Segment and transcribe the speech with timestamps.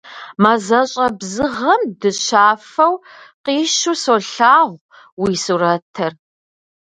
[0.41, 2.93] Мазэщӏэ бзыгъэм дыщафэу
[3.43, 4.73] къищу солъагъу
[5.21, 6.13] уи сурэтыр.